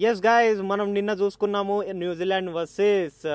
Yes 0.00 0.26
guys 0.26 0.60
మనం 0.62 0.94
నిన్న 0.94 1.10
చూసుకున్నాము 1.10 1.82
New Zealand 1.82 2.50
versus 2.50 3.26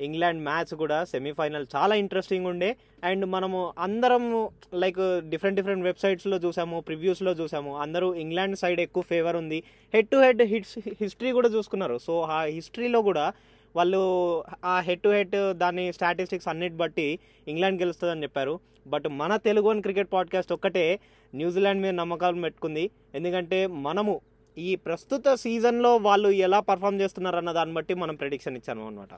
England 0.00 0.42
match 0.42 0.74
కూడా 0.74 1.04
సెమీఫైనల్ 1.04 1.66
చాలా 1.76 1.94
ఇంట్రెస్టింగ్ 1.94 2.46
ఉండే. 2.46 2.76
అండ్ 3.04 3.26
మనము 3.26 3.72
అందరం 3.78 4.48
లైక్ 4.74 4.96
డిఫరెంట్ 5.28 5.56
డిఫరెంట్ 5.56 5.84
వెబ్సైట్స్లో 5.84 6.36
చూసాము 6.36 6.80
ప్రివ్యూస్లో 6.80 7.32
చూసాము. 7.32 7.76
అందరూ 7.76 8.14
ఇంగ్లాండ్ 8.14 8.58
సైడ్ 8.58 8.80
ఎక్కువ 8.80 9.02
ఫేవర్ 9.02 9.36
ఉంది. 9.36 9.62
Head 9.94 10.08
to 10.08 10.16
head 10.16 10.42
hits 10.42 10.78
history 11.00 11.32
కూడా 11.32 11.48
చూసుకున్నారు. 11.48 11.98
సో 11.98 12.20
ఆ 12.20 12.42
హిస్టరీలో 12.42 13.02
కూడా 13.02 13.32
వాళ్ళు 13.76 14.44
ఆ 14.64 14.80
హెడ్ 14.80 15.00
టు 15.00 15.08
హెడ్ 15.08 15.52
దాని 15.52 15.92
స్టాటిస్టిక్స్ 15.92 16.48
అన్నిటి 16.48 16.74
బట్టి 16.74 17.18
ఇంగ్లాండ్ 17.48 17.82
గెలుస్తుందని 17.82 18.22
చెప్పారు. 18.22 18.60
బట్ 18.86 19.04
మన 19.08 19.36
తెలుగు 19.36 19.70
అని 19.70 19.82
క్రికెట్ 19.82 20.08
పాడ్కాస్ట్ 20.12 20.52
ఒక్కటే 20.52 21.00
న్యూజిలాండ్ 21.34 21.82
మీద 21.82 21.94
నమ్మకాలు 21.94 22.40
పెట్టుకుంది. 22.40 22.90
ఎందుకంటే 23.14 23.66
మనము 23.66 24.20
ఈ 24.58 24.74
ప్రస్తుత 24.76 25.34
సీజన్లో 25.34 25.96
వాళ్ళు 25.96 26.28
ఎలా 26.28 26.60
పర్ఫామ్ 26.60 27.00
చేస్తున్నారు 27.00 27.36
అన్న 27.36 27.52
దాన్ని 27.52 27.74
బట్టి 27.74 27.94
మనం 27.94 28.14
ప్రెడిక్షన్ 28.14 28.56
ఇచ్చాము 28.56 28.86
అనమాట 28.86 29.08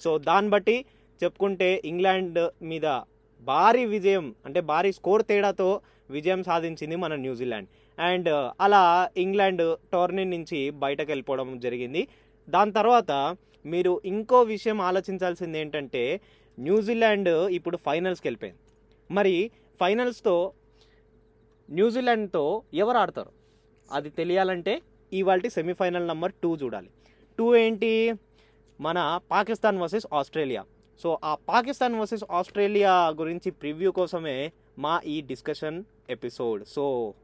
సో 0.00 0.18
దాన్ని 0.18 0.50
బట్టి 0.50 0.84
చెప్పుకుంటే 1.24 1.82
ఇంగ్లాండ్ 1.84 2.50
మీద 2.62 3.00
భారీ 3.42 3.84
విజయం 3.84 4.34
అంటే 4.46 4.60
భారీ 4.60 4.92
స్కోర్ 4.92 5.22
తేడాతో 5.22 5.80
విజయం 6.10 6.42
సాధించింది 6.42 6.96
మన 6.96 7.14
న్యూజిలాండ్. 7.14 7.68
అండ్ 8.00 8.28
అలా 8.60 9.10
ఇంగ్లాండ్ 9.16 9.78
టోర్నీ 9.92 10.24
నుంచి 10.24 10.70
బయటకు 10.70 11.10
వెళ్ళిపోవడం 11.10 11.58
జరిగింది. 11.58 12.08
దాని 12.48 12.72
తర్వాత 12.72 13.36
మీరు 13.66 14.00
ఇంకో 14.04 14.42
విషయం 14.42 14.80
ఆలోచించాల్సింది 14.80 15.58
ఏంటంటే 15.58 16.20
న్యూజిలాండ్ 16.58 17.28
ఇప్పుడు 17.28 17.76
ఫైనల్స్కి 17.76 18.28
వెళ్ళిపోయింది. 18.28 18.60
మరి 19.10 19.50
ఫైనల్స్తో 19.80 20.52
న్యూజిలాండ్తో 21.70 22.62
ఎవరు 22.74 22.98
ఆడతారు? 22.98 23.32
అది 23.92 24.10
తెలియాలంటే 24.10 24.82
ఇవాళ 25.12 25.40
సెమీఫైనల్ 25.48 26.08
నెంబర్ 26.08 26.32
టూ 26.42 26.56
చూడాలి. 26.56 26.90
టూ 27.38 27.56
ఏంటి? 27.56 28.14
మన 28.80 29.20
పాకిస్తాన్ 29.30 29.78
వర్సెస్ 29.78 30.06
ఆస్ట్రేలియా. 30.12 30.64
సో 31.02 31.18
ఆ 31.24 31.34
పాకిస్తాన్ 31.34 31.94
వర్సెస్ 31.94 32.24
ఆస్ట్రేలియా 32.30 33.08
గురించి 33.08 33.50
ప్రివ్యూ 33.50 33.90
కోసమే 33.90 34.52
మా 34.78 35.00
ఈ 35.06 35.20
డిస్కషన్ 35.20 35.84
ఎపిసోడ్. 36.10 36.64
సో 36.64 37.14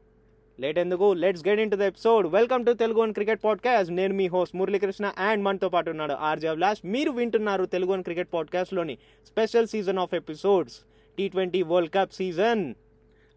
లేట్ 0.59 0.79
ఎందుకు? 0.79 1.13
Let's 1.13 1.47
get 1.47 1.59
into 1.71 1.75
the 1.75 1.81
episode 1.81 2.27
welcome 2.27 2.65
to 2.65 2.73
Telugu 2.73 3.01
and 3.01 3.13
cricket 3.13 3.43
podcast 3.43 3.93
నేను 3.93 4.13
మీ 4.13 4.27
హోస్ట్ 4.27 4.55
మురళీకృష్ణ 4.55 5.13
అండ్ 5.17 5.43
మనతో 5.43 5.69
పాటు 5.69 5.89
ఉన్నాడు 5.89 6.13
ఆర్జే 6.13 6.47
అభిలాష్. 6.47 6.79
మీరు 6.85 7.11
వింటున్నారు 7.11 7.65
Telugu 7.65 7.91
and 7.91 8.03
cricket 8.03 8.33
పాడ్కాస్ట్లోని 8.33 8.97
special 9.27 9.67
season 9.67 9.99
of 9.99 10.15
episodes 10.15 10.79
T 11.17 11.29
twenty 11.29 11.61
world 11.61 11.93
cup 11.93 12.13
season 12.13 12.73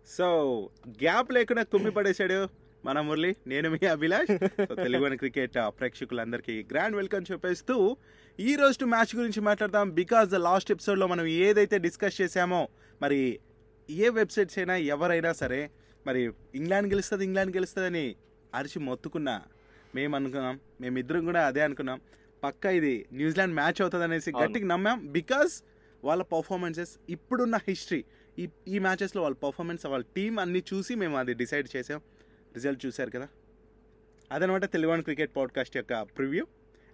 so 0.09 0.69
gap 0.89 1.33
లేకుండా 1.33 1.62
కుమ్మి 1.62 1.91
పడేశాడు. 1.91 2.59
మన 2.84 3.00
మురళి 3.00 3.36
నేను 3.47 3.70
మీ 3.70 3.86
అభిలాష్. 3.86 4.39
తెలుగు 4.75 5.17
క్రికెట్ 5.17 5.53
ప్రేక్షకులందరికీ 5.67 6.67
గ్రాండ్ 6.70 6.97
వెల్కమ్ 6.97 7.25
చెప్పేస్తూ 7.33 7.97
ఈ 8.41 8.56
రోజు 8.56 8.84
మ్యాచ్ 8.84 9.17
గురించి 9.17 9.41
మాట్లాడదాం. 9.41 9.91
బికాస్ 9.91 10.31
ద 10.31 10.34
లాస్ట్ 10.34 10.70
ఎపిసోడ్లో 10.72 11.06
మనం 11.06 11.27
ఏదైతే 11.27 11.78
డిస్కస్ 11.78 12.20
చేశామో 12.20 12.69
మరి 13.03 13.41
ఏ 13.91 14.09
వెబ్సైట్స్ 14.09 14.59
అయినా 14.59 14.77
ఎవరైనా 14.77 15.33
సరే 15.33 15.70
మరి 16.06 16.33
ఇంగ్లాండ్ 16.55 16.89
గెలుస్తుంది 16.89 17.25
ఇంగ్లాండ్ 17.25 17.56
గెలుస్తుందని 17.56 18.17
అరిచి 18.55 18.78
మొత్తుకున్నా 18.78 19.42
మేము 19.94 20.17
అనుకున్నాం. 20.17 20.61
మేమిద్దరం 20.81 21.25
కూడా 21.25 21.47
అదే 21.47 21.61
అనుకున్నాం. 21.61 22.00
పక్క 22.44 22.67
ఇది 22.67 23.06
న్యూజిలాండ్ 23.12 23.55
మ్యాచ్ 23.55 23.83
అవుతుంది 23.83 24.05
అనేసి. 24.05 24.33
గట్టిగా 24.42 24.67
నమ్మాం. 24.67 25.12
బికాస్ 25.12 25.62
వాళ్ళ 26.05 26.22
పర్ఫార్మెన్సెస్ 26.22 26.98
ఇప్పుడున్న 27.11 27.56
హిస్టరీ 27.69 28.05
ఈ 28.39 28.48
ఈ 28.69 28.78
మ్యాచెస్లో 28.78 29.22
వాళ్ళ 29.22 29.37
పర్ఫార్మెన్స్ 29.37 29.87
వాళ్ళ 29.87 30.05
టీం 30.17 30.39
అన్ని 30.39 30.62
చూసి 30.75 30.94
మేము 30.94 31.19
అది 31.19 31.34
డిసైడ్ 31.34 31.69
చేసాం. 31.77 32.00
రిజల్ట్ 32.55 32.87
చూశారు 32.87 33.11
కదా? 33.11 33.29
అదనమాట 34.33 34.65
తెలుగు 34.65 35.03
క్రికెట్ 35.03 35.37
పాడ్కాస్ట్ 35.37 35.77
యొక్క 35.77 36.03
ప్రివ్యూ. 36.03 36.47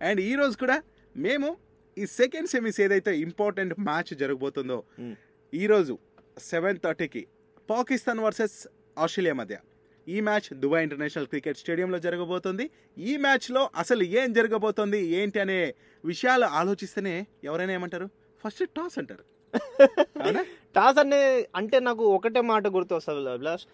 అండ్ 0.03 0.21
ఈ 0.21 0.35
రోజు 0.35 0.57
కూడా 0.57 0.83
మేము 1.17 1.57
ఈ 1.99 2.07
సెకండ్ 2.07 2.49
సెమీస్ 2.49 2.81
ఏదైతే 2.81 3.19
ఇంపార్టెంట్ 3.19 3.81
మ్యాచ్ 3.81 4.15
జరగబోతుందో. 4.15 4.84
ఈరోజు 5.55 5.99
సెవెన్ 6.39 6.78
థర్టీకి 6.84 7.27
పాకిస్తాన్ 7.71 8.21
వర్సెస్ 8.21 8.69
ఆస్ట్రేలియా 8.99 9.34
మధ్య 9.34 9.59
ఈ 10.09 10.21
మ్యాచ్ 10.21 10.55
దుబాయ్ 10.55 10.83
ఇంటర్నేషనల్ 10.83 11.27
క్రికెట్ 11.27 11.59
స్టేడియంలో 11.59 11.99
జరగబోతుంది. 11.99 12.71
ఈ 12.99 13.17
మ్యాచ్లో 13.17 13.71
అసలు 13.77 14.03
ఏం 14.03 14.33
జరగబోతోంది 14.33 15.06
ఏంటి 15.06 15.41
అనే 15.41 15.75
విషయాలు 16.05 16.44
ఆలోచిస్తేనే 16.44 17.27
ఎవరైనా 17.44 17.73
ఏమంటారు? 17.73 18.09
ఫస్ట్ 18.44 18.71
టాస్ 18.71 18.99
అంటారు. 18.99 19.25
టాస్ 20.76 20.98
అనే 20.98 21.20
అంటే 21.56 21.81
నాకు 21.81 22.04
ఒకటే 22.16 22.41
మాట 22.41 22.66
గుర్తు 22.66 22.94
వస్తుంది 22.94 23.31
అభిలాష్ 23.31 23.64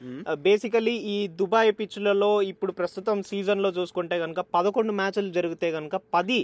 బేసికలీ 0.47 0.97
ఈ 1.15 1.29
దుబాయ్ 1.29 1.73
పిచ్లలో 1.73 2.43
ఇప్పుడు 2.43 2.73
ప్రస్తుతం 2.73 3.23
సీజన్లో 3.23 3.71
చూసుకుంటే 3.71 4.19
కనుక 4.19 4.41
పదకొండు 4.57 4.93
మ్యాచ్లు 4.93 5.31
జరిగితే 5.31 5.71
కనుక 5.73 5.97
పది 6.15 6.41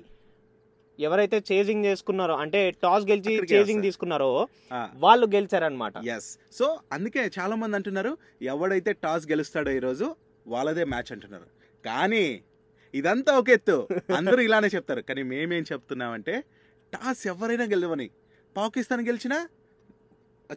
ఎవరైతే 0.99 1.39
చేజింగ్ 1.53 1.85
చేసుకున్నారో 1.85 2.35
అంటే 2.35 2.61
టాస్ 2.83 3.05
గెలిచి 3.05 3.35
చేజింగ్. 3.53 3.83
తీసుకున్నారో 3.83 4.31
వాళ్ళు 4.97 5.27
గెలిచారనమాట 5.27 5.93
ఎస్ 6.15 6.39
సో 6.53 6.67
అందుకే 6.93 7.31
చాలా 7.39 7.57
మంది 7.57 7.77
అంటున్నారు 7.77 8.13
ఎవడైతే 8.43 8.93
టాస్ 8.93 9.27
గెలుస్తాడో 9.29 9.71
ఈరోజు 9.71 10.17
వాళ్ళదే 10.47 10.85
మ్యాచ్ 10.85 11.13
అంటున్నారు. 11.13 11.47
కానీ 11.85 12.25
ఇదంతా 12.95 13.39
ఒక 13.39 13.49
ఎత్తు. 13.51 13.77
అందరూ 14.17 14.41
ఇలానే 14.43 14.69
చెప్తారు. 14.75 15.01
కానీ 15.01 15.23
మేమేం 15.23 15.65
చెప్తున్నామంటే 15.73 16.35
టాస్ 16.93 17.27
ఎవరైనా 17.27 17.65
గెలవని. 17.65 18.11
పాకిస్తాన్ 18.57 19.07
గెలిచినా 19.07 19.39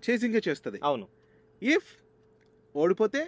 చేసింగే 0.08 0.42
చేస్తుంది. 0.48 0.80
అవును. 0.90 1.06
ఇఫ్ 1.62 1.90
ఓడిపోతే 2.76 3.22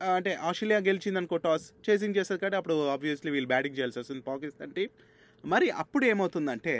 అంటే 0.00 0.30
ఆస్ట్రేలియా 0.48 0.78
గెలిచింది 0.86 1.18
అనుకో 1.20 1.36
టాస్ 1.46 1.66
చేసింగ్ 1.88 2.16
చేస్తుంది 2.18 2.40
కాబట్టి 2.42 2.58
అప్పుడు 2.60 2.76
ఆబ్వియస్లీ 2.94 3.30
వీళ్ళు 3.34 3.50
బ్యాటింగ్ 3.52 3.76
చేయాల్సి 3.78 3.98
వస్తుంది 4.02 4.22
పాకిస్తాన్ 4.30 4.72
టీం 4.78 4.88
మరి 5.44 5.68
అప్పుడు 5.82 6.04
ఏమవుతుందంటే 6.12 6.74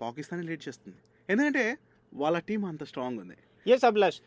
పాకిస్తాన్ 0.00 0.44
లీడ్ 0.48 0.62
చేస్తుంది. 0.68 0.98
ఎందుకంటే 1.32 1.64
వాళ్ళ 2.12 2.38
టీం 2.48 2.62
అంత 2.70 2.84
స్ట్రాంగ్ 2.90 3.18
ఉంది. 3.24 3.36
ఎస్ 3.66 3.84
అభిలాష్ 3.88 4.18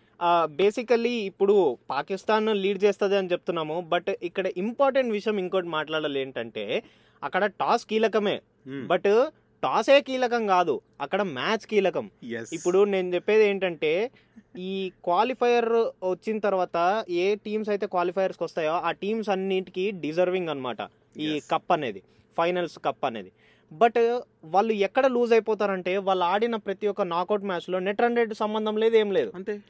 బేసికల్లీ 0.59 1.15
ఇప్పుడు 1.31 1.55
పాకిస్తాన్ 1.93 2.49
లీడ్ 2.63 2.79
చేస్తుంది 2.85 3.15
అని 3.19 3.31
చెప్తున్నాము 3.33 3.75
బట్ 3.93 4.09
ఇక్కడ 4.29 4.47
ఇంపార్టెంట్ 4.63 5.11
విషయం 5.17 5.37
ఇంకోటి 5.43 5.69
మాట్లాడాలి 5.75 6.19
ఏంటంటే 6.23 6.65
అక్కడ 7.23 7.43
టాస్ 7.61 7.85
కీలకమే. 7.91 8.37
బట్ 8.91 9.09
టాసే 9.63 10.01
కీలకం 10.01 10.47
కాదు 10.47 10.81
అక్కడ 11.01 11.21
మ్యాచ్ 11.21 11.67
కీలకం. 11.67 12.09
ఇప్పుడు 12.53 12.83
నేను 12.83 13.15
చెప్పేది 13.15 13.45
ఏంటంటే 13.45 14.11
ఈ 14.57 14.91
క్వాలిఫైయర్ 15.03 15.69
వచ్చిన 16.09 16.39
తర్వాత 16.39 17.05
ఏ 17.09 17.35
టీమ్స్ 17.35 17.69
అయితే 17.69 17.87
క్వాలిఫైయర్స్కి 17.87 18.43
వస్తాయో 18.43 18.71
ఆ 18.71 18.91
టీమ్స్ 18.91 19.29
అన్నిటికీ 19.29 19.91
డిజర్వింగ్ 19.91 20.49
అన్నమాట. 20.49 20.77
ఈ. 21.19 21.41
కప్ 21.51 21.71
అనేది 21.71 22.01
ఫైనల్స్ 22.37 22.79
కప్ 22.85 23.05
అనేది. 23.05 23.31
బట్ 23.73 24.21
వాళ్ళు 24.45 24.73
ఎక్కడ 24.73 25.07
లూజ్ 25.07 25.33
అయిపోతారంటే 25.33 25.97
వాళ్ళు 25.97 26.25
ఆడిన 26.25 26.55
ప్రతి 26.55 26.87
ఒక్క 26.87 27.01
నాకౌట్ 27.01 27.43
మ్యాచ్లో 27.43 27.79
నెట్ 27.79 28.01
రన్ 28.01 28.17
రేట్ 28.17 28.33
సంబంధం 28.33 28.77
లేదు 28.77 28.95
ఏం 28.95 29.11
లేదు. 29.11 29.31
అంతే. 29.35 29.61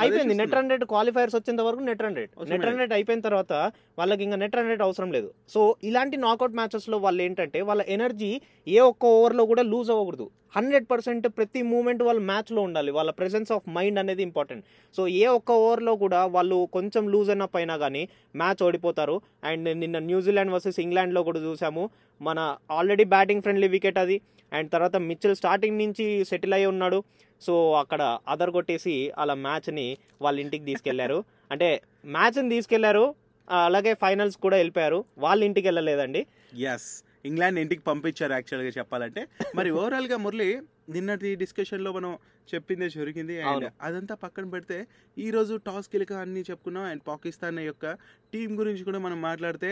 అయిపోయింది. 0.00 0.34
నెట్ 0.34 0.54
రేట్ 0.72 0.84
క్వాలిఫైర్స్ 0.84 1.36
వచ్చేంత 1.36 1.60
వరకు 1.60 1.82
నెట్ 1.88 2.02
అవసరం 2.02 2.50
నెట్. 2.52 2.78
రేట్ 2.80 2.92
అయిపోయిన 2.92 3.20
తర్వాత 3.20 3.52
వాళ్ళకి 3.98 4.24
ఇంకా 4.24 4.36
నెట్ 4.36 4.56
రేట్ 4.56 4.82
అవసరం 4.82 5.12
లేదు. 5.12 5.28
సో 5.48 5.76
ఇలాంటి 5.84 6.16
నాకౌట్ 6.16 6.56
మ్యాచెస్లో 6.60 6.98
వాళ్ళు 6.98 7.22
ఏంటంటే 7.22 7.60
వాళ్ళ 7.60 7.82
ఎనర్జీ 7.96 8.40
ఏ 8.68 8.80
ఒక్క 8.80 9.04
ఓవర్లో 9.06 9.44
కూడా 9.52 9.62
లూజ్ 9.62 9.90
అవ్వకూడదు. 9.90 10.30
హండ్రెడ్ 10.56 10.86
పర్సెంట్ 10.90 11.28
ప్రతి 11.36 11.62
మూమెంట్ 11.62 12.02
వాళ్ళ 12.02 12.20
మ్యాచ్లో 12.20 12.62
ఉండాలి. 12.62 12.90
వాళ్ళ 12.90 13.10
ప్రెసెన్స్ 13.10 13.52
ఆఫ్ 13.52 13.64
మైండ్ 13.76 13.98
అనేది 13.98 14.22
ఇంపార్టెంట్ 14.22 14.64
సో 14.96 15.08
ఏ 15.08 15.24
ఒక్క 15.38 15.52
ఓవర్లో 15.52 15.96
కూడా 15.96 16.26
వాళ్ళు 16.36 16.68
కొంచెం 16.76 17.08
లూజ్ 17.14 17.30
అయినా 17.30 17.76
కానీ 17.84 18.08
మ్యాచ్ 18.42 18.62
ఓడిపోతారు. 18.62 19.20
అండ్ 19.44 19.68
నిన్న 19.82 19.98
న్యూజిలాండ్ 19.98 20.52
వర్సెస్ 20.52 20.80
ఇంగ్లాండ్లో 20.80 21.22
కూడా 21.22 21.40
చూసాము. 21.40 21.90
మన 22.22 22.56
ఆల్రెడీ 22.70 23.04
బ్యాటింగ్ 23.04 23.42
ఫ్రెండ్లీ 23.42 23.68
వికెట్ 23.68 23.98
అది. 23.98 24.20
అండ్ 24.52 24.70
తర్వాత 24.70 24.96
మిచ్చల్ 24.96 25.36
స్టార్టింగ్ 25.36 25.78
నుంచి 25.78 26.24
సెటిల్ 26.24 26.54
అయి 26.54 26.66
ఉన్నాడు. 26.66 27.04
సో 27.42 27.72
అక్కడ 27.72 28.02
అదర్ 28.28 28.50
కొట్టేసి 28.50 29.12
అలా 29.18 29.34
మ్యాచ్ని 29.46 29.86
వాళ్ళ 30.22 30.36
ఇంటికి 30.40 30.64
తీసుకెళ్ళారు. 30.64 31.18
అంటే 31.52 31.68
మ్యాచ్ని 32.06 32.48
తీసుకెళ్ళారు 32.48 33.14
అలాగే 33.48 33.94
ఫైనల్స్ 33.94 34.36
కూడా 34.36 34.56
వెళ్ళిపోయారు. 34.56 35.04
వాళ్ళ 35.18 35.44
ఇంటికి 35.44 35.66
వెళ్ళలేదండి. 35.68 36.26
ఎస్ 36.72 36.88
ఇంగ్లాండ్ 37.26 37.58
ఇంటికి 37.58 37.82
పంపించారు 37.82 38.32
యాక్చువల్గా 38.32 38.72
చెప్పాలంటే. 38.78 39.22
మరి 39.54 39.70
ఓవరాల్గా 39.80 40.16
మురళి 40.16 40.48
నిన్నటి 40.90 41.34
డిస్కషన్లో 41.34 41.92
మనం 41.92 42.10
చెప్పిందే 42.54 42.88
జరిగింది 42.88 43.42
అండ్. 43.42 43.66
అదంతా 43.82 44.14
పక్కన 44.14 44.46
పెడితే 44.50 44.78
ఈ 45.18 45.30
రోజు 45.30 45.54
టాస్ 45.56 45.88
కీలక 45.88 46.12
అన్ని 46.12 46.40
చెప్పుకున్నాం 46.50 46.84
అండ్ 46.84 47.02
పాకిస్తాన్ 47.08 47.58
యొక్క 47.58 47.92
టీం 48.32 48.58
గురించి 48.60 48.84
కూడా 48.84 48.98
మనం 48.98 49.22
మాట్లాడితే 49.22 49.70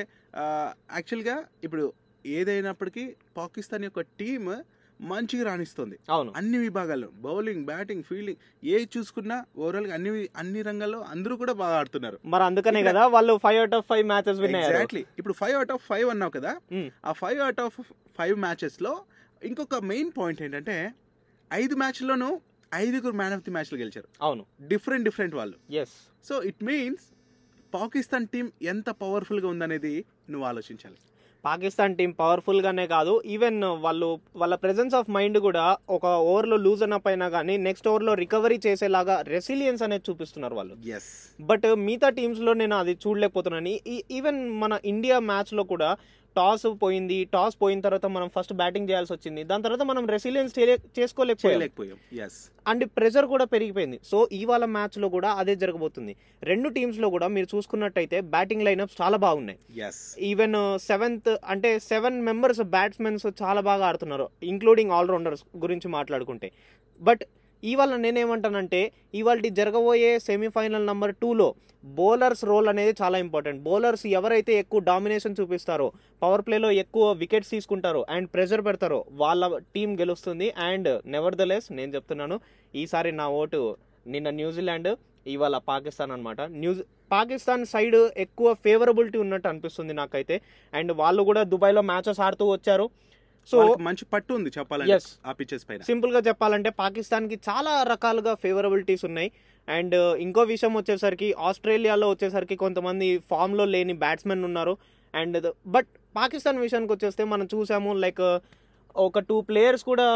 యాక్చువల్గా 0.93 1.45
ఇప్పుడు 1.65 1.85
ఏదైనప్పటికీ 2.27 3.05
పాకిస్తాన్ 3.37 3.85
యొక్క 3.85 4.01
టీం 4.01 4.45
మంచిగా 5.03 5.45
రాణిస్తుంది. 5.45 5.99
అవును. 6.11 6.33
అన్ని 6.37 6.59
విభాగాల్లో. 6.59 7.09
బౌలింగ్ 7.09 7.65
బ్యాటింగ్ 7.65 8.03
ఫీల్డింగ్ 8.03 8.37
ఏ 8.65 8.85
చూసుకున్నా 8.97 9.45
ఓవరాల్గా 9.59 9.95
అన్ని 9.95 10.29
అన్ని 10.37 10.63
రంగాల్లో 10.63 11.01
అందరూ 11.01 11.37
కూడా 11.37 11.53
బాగా 11.53 11.77
ఆడుతున్నారు. 11.77 12.21
మరి 12.25 12.45
అందుకనే 12.45 12.83
కదా 12.83 13.07
వాళ్ళు 13.07 13.39
five 13.43 13.59
out 13.59 13.75
of 13.75 13.87
five 13.89 14.07
matches 14.07 14.41
exactly 14.41 15.05
ఇప్పుడు 15.19 15.35
ఫైవ్ 15.35 15.57
అవుట్ 15.57 15.73
ఆఫ్ 15.73 15.85
ఫైవ్ 15.87 16.11
అన్నావు 16.11 16.31
కదా. 16.31 16.61
ఆ 17.05 17.13
ఫైవ్ 17.13 17.41
అవుట్ 17.41 17.61
ఆఫ్ 17.61 17.81
ఫైవ్ 18.19 18.37
మ్యాచెస్లో 18.37 19.05
ఇంకొక 19.43 19.75
మెయిన్ 19.75 20.11
పాయింట్ 20.19 20.43
ఏంటంటే 20.43 20.95
ఐదు 21.53 21.75
మ్యాచ్లోనూ 21.75 22.41
ఐదుగురు 22.75 23.17
మ్యాన్ 23.17 23.35
ఆఫ్ 23.35 23.43
ది 23.43 23.51
మ్యాచ్లు 23.51 23.79
గెలిచారు. 23.79 24.09
అవును. 24.23 24.47
డిఫరెంట్ 24.69 25.05
డిఫరెంట్ 25.05 25.35
వాళ్ళు. 25.35 25.75
Yes 25.75 25.97
so 26.25 26.43
it 26.43 26.65
means 26.65 27.05
Pakistan 27.75 28.27
team 28.27 28.53
ఎంత 28.63 28.91
పవర్ఫుల్గా 28.91 29.49
ఉందనేది 29.49 30.05
నువ్వు 30.31 30.49
ఆలోచించాలి. 30.49 30.97
పాకిస్తాన్ 31.45 31.97
టీం 31.97 32.11
పవర్ఫుల్ 32.11 32.61
గానే 32.61 32.87
కాదు. 32.87 33.23
ఈవెన్ 33.27 33.63
వాళ్ళు 33.65 34.21
వాళ్ళ 34.37 34.55
ప్రెజెన్స్ 34.55 34.95
ఆఫ్ 34.95 35.11
మైండ్ 35.11 35.39
కూడా 35.39 35.77
ఒక 35.91 36.07
ఓవర్లో 36.07 36.57
లూజ్ 36.57 36.83
అన్న 36.83 36.97
పైన 36.97 37.29
కానీ 37.29 37.57
నెక్స్ట్ 37.57 37.89
ఓవర్లో 37.89 38.15
రికవరీ 38.15 38.61
చేసేలాగా 38.67 39.21
రెసిలియన్స్ 39.21 39.83
అనేది 39.83 40.11
చూపిస్తున్నారు 40.11 40.55
వాళ్ళు. 40.55 40.89
ఎస్ 40.89 41.43
బట్ 41.43 41.75
మిగతా 41.75 42.09
టీమ్స్లో 42.09 42.53
నేను 42.53 42.77
అది 42.77 42.99
చూడలేకపోతున్నాను. 43.07 43.69
ఈ- 43.69 44.03
ఈవెన్ 44.11 44.51
మన 44.51 44.79
ఇండియా 44.85 45.19
మ్యాచ్లో 45.19 45.63
కూడా 45.63 45.97
టాస్ 46.37 46.67
పోయింది 46.83 47.19
టాస్ 47.35 47.57
పోయిన 47.63 47.81
తర్వాత 47.87 48.07
మనం 48.17 48.29
ఫస్ట్ 48.35 48.55
బ్యాటింగ్ 48.61 48.89
చేయాల్సి 48.91 49.13
వచ్చింది. 49.13 49.43
దాని 49.51 49.63
తర్వాత 49.67 49.85
మనం 49.91 50.05
రెసిలియన్స్ 50.15 50.55
చేసుకోలేకపోయాం. 50.99 51.97
అండ్ 52.71 52.85
ప్రెజర్ 52.97 53.27
కూడా 53.33 53.45
పెరిగిపోయింది. 53.55 53.99
సో 54.11 54.19
ఇవాళ 54.41 54.65
మ్యాచ్లో 54.77 55.09
కూడా 55.17 55.31
అదే 55.43 55.57
జరగబోతుంది. 55.63 56.15
రెండు 56.51 56.69
టీమ్స్లో 56.79 57.11
కూడా 57.17 57.29
మీరు 57.37 57.49
చూసుకున్నట్టయితే 57.55 58.21
బ్యాటింగ్ 58.35 58.67
లైనప్స్ 58.69 58.97
చాలా 59.03 59.21
బాగున్నాయి. 59.27 59.59
ఈవెన్ 60.31 60.57
సెవెంత్ 60.89 61.31
అంటే 61.55 61.73
సెవెన్ 61.91 62.19
మెంబర్స్ 62.31 62.63
బ్యాట్స్మెన్స్ 62.77 63.27
చాలా 63.43 63.61
బాగా 63.71 63.87
ఆడుతున్నారు 63.91 64.29
ఇంక్లూడింగ్ 64.55 64.97
ఆల్రౌండర్స్ 65.01 65.45
గురించి 65.65 65.89
మాట్లాడుకుంటే. 65.99 66.51
బట్ 67.01 67.25
ఇవాళ 67.71 67.97
నేనేమంటానంటే 68.05 68.81
ఇవాళ 69.21 69.49
జరగబోయే 69.59 70.13
సెమీఫైనల్ 70.29 70.89
నెంబర్ 70.91 71.15
టూలో 71.23 71.49
బౌలర్స్ 71.99 72.43
రోల్ 72.49 72.69
అనేది 72.73 72.93
చాలా 73.01 73.17
ఇంపార్టెంట్. 73.25 73.61
బౌలర్స్ 73.69 74.05
ఎవరైతే 74.19 74.53
ఎక్కువ 74.63 74.81
డామినేషన్ 74.89 75.37
చూపిస్తారో 75.39 75.87
పవర్ 76.23 76.45
ప్లేలో 76.47 76.69
ఎక్కువ 76.83 77.05
వికెట్స్ 77.23 77.53
తీసుకుంటారో 77.55 78.01
అండ్ 78.15 78.29
ప్రెషర్ 78.35 78.63
పెడతారో 78.69 79.01
వాళ్ళ 79.23 79.51
టీం 79.77 79.91
గెలుస్తుంది. 80.03 80.49
అండ్ 80.69 80.91
నెవర్ 81.15 81.39
ద 81.41 81.47
లెస్ 81.53 81.69
నేను 81.79 81.91
చెప్తున్నాను 81.97 82.39
ఈసారి 82.83 83.13
నా 83.21 83.27
ఓటు 83.41 83.61
నిన్న 84.15 84.29
న్యూజిలాండ్ 84.41 84.91
ఇవాళ 85.33 85.57
పాకిస్తాన్ 85.71 86.13
అనమాట 86.15 86.41
న్యూజ్ 86.63 86.83
పాకిస్తాన్ 87.15 87.65
సైడ్ 87.73 87.97
ఎక్కువ 88.25 88.49
ఫేవరబిలిటీ 88.65 89.19
ఉన్నట్టు 89.25 89.47
అనిపిస్తుంది 89.51 89.93
నాకైతే. 90.03 90.37
అండ్ 90.73 90.93
వాళ్ళు 91.01 91.23
కూడా 91.31 91.43
దుబాయ్లో 91.53 91.83
మ్యాచెస్ 91.91 92.21
ఆడుతూ 92.27 92.45
వచ్చారు. 92.53 92.87
సో 93.51 93.77
మంచి 93.81 94.05
పట్టు 94.05 94.35
ఉంది 94.35 94.51
చెప్పాలంటే. 94.59 94.99
ఆ 95.27 95.33
పిచెస్ 95.33 95.65
పైన. 95.69 95.81
సింపుల్గా 95.81 96.21
చెప్పాలంటే 96.29 96.71
పాకిస్తాన్కి 96.71 97.37
చాలా 97.49 97.83
రకాలుగా 97.83 98.35
ఫేవరబిలిటీస్ 98.35 99.05
ఉన్నాయి. 99.05 99.31
అండ్ 99.69 99.95
ఇంకో 99.95 100.43
విషయం 100.43 100.75
వచ్చేసరికి 100.77 101.35
ఆస్ట్రేలియాలో 101.39 102.11
వచ్చేసరికి 102.11 102.57
కొంతమంది 102.57 103.19
ఫామ్లో 103.19 103.65
లేని 103.65 103.93
బ్యాట్స్మెన్ 103.93 104.45
ఉన్నారు. 104.45 104.77
అండ్ 105.15 105.53
బట్ 105.67 105.87
పాకిస్తాన్ 106.17 106.59
విషయానికి 106.59 106.93
వచ్చేస్తే 106.93 107.25
మనం 107.25 107.49
చూసాము 107.55 107.95
లైక్ 107.95 108.41
ఒక 108.97 109.19
టూ 109.19 109.41
ప్లేయర్స్ 109.41 109.85
కూడా 109.85 110.07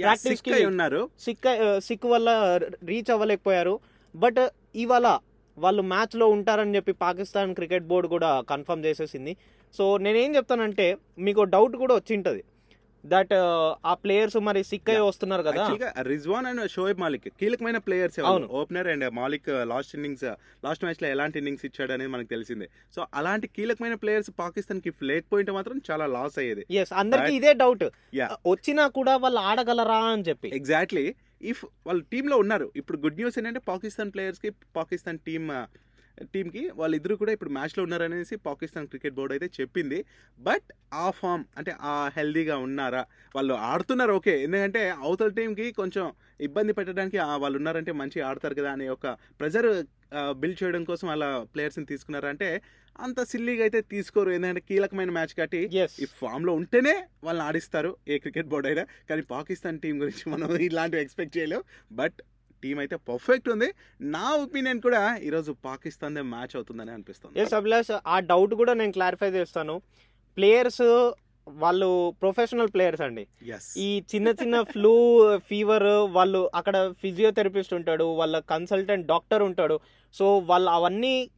ప్రాక్టీస్ 0.00 0.52
అయి 0.52 0.66
ఉన్నారు. 0.66 1.10
సిక్ 1.20 1.48
సిక్ 1.78 2.06
వల్ల 2.06 2.60
రీచ్ 2.84 3.10
అవ్వలేకపోయారు. 3.10 3.80
బట్ 4.16 4.48
ఇవాళ 4.74 5.18
వాళ్ళు 5.58 5.82
మ్యాచ్లో 5.82 6.28
ఉంటారని 6.28 6.76
చెప్పి 6.76 6.92
పాకిస్తాన్ 6.92 7.54
క్రికెట్ 7.54 7.84
బోర్డు 7.84 8.08
కూడా 8.08 8.40
కన్ఫర్మ్ 8.40 8.84
చేసేసింది. 8.84 9.36
సో 9.76 9.84
నేనేం 10.06 10.30
చెప్తానంటే 10.36 10.86
మీకు 11.18 11.42
డౌట్ 11.54 11.76
కూడా 11.82 11.94
వచ్చింటది 11.94 12.42
దట్ 13.04 13.30
ఆ 13.90 13.92
ప్లేయర్స్ 13.94 14.36
మరి 14.46 14.60
సిక్ 14.70 14.88
అయ్యి 14.92 15.02
వస్తున్నారు 15.02 15.42
కదా. 15.42 15.64
రిజ్వాన్ 16.08 16.46
అండ్ 16.46 16.62
షోయబ్ 16.70 17.00
మాలిక్ 17.00 17.28
కీలకమైన 17.40 17.78
ప్లేయర్స్ 17.78 18.18
అవును. 18.20 18.46
Opener 18.60 18.88
and 18.88 19.06
Malik 19.18 19.48
last 19.70 19.94
innings 19.96 20.24
last 20.64 20.84
మ్యాచ్లో 20.84 21.08
ఎలాంటి 21.08 21.38
ఇన్నింగ్స్ 21.38 21.64
ఇచ్చాడు 21.66 21.92
అనేది 21.92 22.10
మనకు 22.10 22.28
తెలిసిందే. 22.28 22.68
సో 22.96 23.06
అలాంటి 23.14 23.48
కీలకమైన 23.56 23.94
ప్లేయర్స్ 23.94 24.30
పాకిస్తాన్కి 24.38 24.92
లేకపోయింటే 25.02 25.52
మాత్రం 25.52 25.78
చాలా 25.90 26.06
లాస్ 26.16 26.38
అయ్యేది. 26.38 26.64
ఎస్ 26.82 26.92
అందరికి 26.92 27.34
ఇదే 27.34 27.54
డౌట్. 27.54 27.86
వచ్చినా 28.52 28.86
కూడా 28.88 29.16
వాళ్ళు 29.16 29.40
ఆడగలరా 29.50 30.00
అని 30.12 30.26
చెప్పి. 30.28 30.50
ఎగ్జాక్ట్లీ 30.60 31.06
ఇఫ్ 31.42 31.64
వాళ్ళ 31.86 32.00
టీంలో 32.12 32.36
ఉన్నారు 32.36 32.72
ఇప్పుడు 32.76 32.98
గుడ్ 32.98 33.18
న్యూస్ 33.20 33.38
ఏంటంటే 33.38 33.60
పాకిస్తాన్ 33.68 34.12
ప్లేయర్స్కి 34.16 34.50
పాకిస్తాన్ 34.76 35.18
టీమ్ 35.28 35.48
టీంకి 36.34 36.62
వాళ్ళిద్దరు 36.80 37.14
కూడా 37.22 37.32
ఇప్పుడు 37.36 37.52
మ్యాచ్లో 37.56 37.82
ఉన్నారనేసి 37.86 38.36
పాకిస్తాన్ 38.48 38.88
క్రికెట్ 38.92 39.16
బోర్డు 39.18 39.34
అయితే 39.36 39.48
చెప్పింది. 39.58 39.98
బట్ 40.38 40.68
ఆ 41.04 41.06
ఫామ్ 41.20 41.44
అంటే 41.58 41.72
ఆ 41.92 41.94
హెల్దీగా 42.16 42.56
ఉన్నారా? 42.66 43.02
వాళ్ళు 43.36 43.54
ఆడుతున్నారు 43.70 44.12
ఓకే. 44.18 44.34
ఎందుకంటే 44.46 44.82
అవతల 45.06 45.30
టీంకి 45.38 45.66
కొంచెం 45.80 46.06
ఇబ్బంది 46.48 46.72
పెట్టడానికి 46.78 47.18
వాళ్ళు 47.44 47.56
ఉన్నారంటే 47.58 47.92
మంచి 48.02 48.20
ఆడతారు 48.28 48.54
కదా 48.60 48.72
అనే 48.72 48.88
ఒక 48.96 49.06
ప్రెజర్ 49.40 49.70
బిల్డ్ 50.42 50.60
చేయడం 50.62 50.84
కోసం 50.84 51.06
వాళ్ళ 51.08 51.24
ప్లేయర్స్ని 51.54 51.88
తీసుకున్నారంటే 51.90 52.48
అంత 53.04 53.20
సిల్లీగా 53.32 53.62
అయితే 53.66 53.80
తీసుకోరు. 53.92 54.30
ఎందుకంటే 54.36 54.62
కీలకమైన 54.68 55.10
మ్యాచ్ 55.16 55.34
కాబట్టి 55.38 55.60
ఎస్ 55.82 55.94
ఈ 56.04 56.06
ఫామ్లో 56.20 56.52
ఉంటేనే 56.60 56.94
వాళ్ళని 57.26 57.44
ఆడిస్తారు 57.48 57.90
ఏ 58.08 58.18
క్రికెట్ 58.18 58.48
బోర్డు 58.52 58.68
అయినా. 58.70 58.84
కానీ 59.08 59.22
పాకిస్తాన్ 59.34 59.78
టీం 59.84 59.94
గురించి 60.02 60.24
మనం 60.32 60.50
ఇలాంటివి 60.68 61.02
ఎక్స్పెక్ట్ 61.04 61.36
చేయలేం. 61.38 61.62
బట్ 62.00 62.18
టీం 62.62 62.78
అయితే 62.78 62.96
పర్ఫెక్ట్ 62.96 63.48
ఉంది. 63.48 63.68
నా 64.00 64.26
ఒపీనియన్ 64.34 64.80
కూడా 64.80 65.02
ఈరోజు 65.16 65.52
పాకిస్తాన్ 65.64 66.18
మ్యాచ్ 66.34 66.54
అవుతుందని 66.56 66.90
అనిపిస్తుంది. 66.90 67.40
ఎస్ 67.40 67.54
అభిలాష్ 67.54 67.92
ఆ 68.06 68.18
డౌట్ 68.18 68.54
కూడా 68.54 68.74
నేను 68.74 68.92
క్లారిఫై 68.92 69.30
చేస్తాను. 69.30 69.76
ప్లేయర్స్ 70.36 70.84
వాళ్ళు 71.46 71.88
ప్రొఫెషనల్ 72.22 72.70
ప్లేయర్స్ 72.74 73.00
అండి. 73.00 73.26
ఈ 73.76 74.02
చిన్న 74.14 74.28
చిన్న 74.28 74.62
ఫ్లూ 74.62 74.94
ఫీవర్ 75.38 75.86
వాళ్ళు 76.16 76.50
అక్కడ 76.54 76.76
ఫిజియోథెరపిస్ట్ 77.02 77.74
ఉంటాడు 77.74 78.04
వాళ్ళ 78.04 78.38
కన్సల్టెంట్ 78.38 79.06
డాక్టర్ 79.06 79.42
ఉంటాడు. 79.42 79.80
సో 80.14 80.38
వాళ్ళు 80.38 80.70
అవన్నీ 80.70 81.30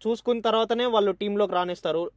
చూసుకున్న 0.00 0.40
తర్వాతనే 0.40 0.86
వాళ్ళు 0.86 1.12
టీంలోకి 1.12 1.54
రాణిస్తారు 1.54 2.10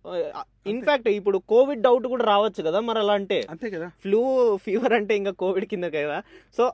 ఇన్ఫాక్ట్ 0.67 1.07
ఇప్పుడు 1.07 1.37
కోవిడ్ 1.37 1.81
డౌట్ 1.81 2.07
కూడా 2.07 2.23
రావచ్చు 2.23 2.63
కదా 2.63 2.79
మరి 2.79 2.99
అలా 2.99 3.13
అంటే. 3.13 3.47
అంతే 3.49 3.69
కదా. 3.69 3.87
ఫ్లూ 4.03 4.21
ఫీవర్ 4.57 4.93
అంటే 4.93 5.17
ఇంకా 5.17 5.31
కోవిడ్ 5.31 5.65
కింద 5.65 5.83
కదా. 5.83 6.23
సో 6.57 6.71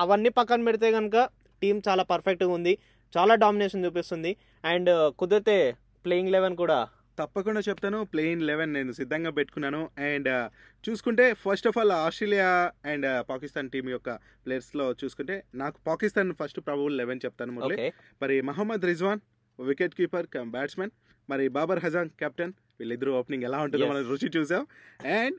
అవన్నీ 0.00 0.30
పక్కన 0.38 0.64
పెడితే 0.64 0.88
కనుక 0.92 1.16
టీం 1.62 1.82
చాలా 1.88 2.02
పర్ఫెక్ట్గా 2.02 2.52
ఉంది. 2.58 2.78
చాలా 3.16 3.34
డామినేషన్ 3.34 3.84
చూపిస్తుంది. 3.84 4.36
అండ్ 4.64 4.90
కుదిరితే 5.18 5.58
ప్లేయింగ్ 6.04 6.32
లెవెన్ 6.36 6.56
కూడా. 6.56 6.78
తప్పకుండా 7.18 7.60
చెప్తాను. 7.68 7.98
ప్లేయిన్ 8.12 8.42
లెవెన్ 8.42 8.70
నేను 8.74 8.92
సిద్ధంగా 8.98 9.30
పెట్టుకున్నాను. 9.30 9.80
అండ్ 9.98 10.28
చూసుకుంటే 10.88 11.24
first 11.34 11.66
of 11.66 11.78
all 11.78 11.92
Australia 11.92 12.72
and 12.84 13.28
Pakistan 13.30 13.70
team 13.70 13.88
యొక్క 13.88 14.10
ప్లేయర్స్లో 14.44 14.86
చూసుకుంటే 15.04 15.36
నాకు 15.54 15.78
పాకిస్తాన్ 15.86 16.32
ఫస్ట్ 16.40 16.60
ప్రాబుల్ 16.60 16.96
లెవెన్ 17.00 17.20
చెప్తాను 17.24 17.52
మురళి. 17.52 17.92
మరి 18.22 18.40
Mohammad 18.40 18.86
Rizwan 18.90 19.20
wicket 19.60 19.94
keeper 19.94 20.26
cum 20.26 20.50
batsmen 20.50 20.90
మరి 21.30 21.48
బాబర్ 21.48 21.84
హజాన్ 21.84 22.10
కెప్టెన్ 22.20 22.52
వీళ్ళిద్దరు 22.78 23.10
ఓపెనింగ్ 23.20 23.44
ఎలా 23.44 23.58
ఉంటుందో. 23.58 23.86
మనం 23.86 24.08
రుచి 24.10 24.28
చూసాం. 24.36 24.66
అండ్ 25.20 25.38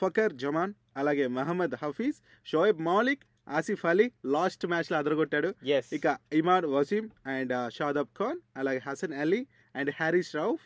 ఫకర్ 0.00 0.32
జమాన్ 0.32 0.74
అలాగే 0.96 1.26
మహమ్మద్ 1.26 1.74
హఫీజ్ 1.84 2.18
షోయబ్ 2.46 2.80
మాలిక్ 2.80 3.24
ఆసిఫ్ 3.48 3.86
అలీ 3.86 4.10
లాస్ట్ 4.26 4.66
మ్యాచ్లో 4.66 4.98
అదరగొట్టాడు 4.98 5.54
ఇక 5.92 6.18
ఇమాడ్ 6.32 6.66
వసీం 6.66 7.10
అండ్ 7.26 7.72
షాదబ్ 7.72 8.18
ఖాన్ 8.18 8.38
అలాగే 8.56 8.82
హసన్ 8.86 9.14
అలీ 9.14 9.46
అండ్ 9.76 9.90
హ్యారీస్ 9.90 10.36
రౌఫ్ 10.36 10.62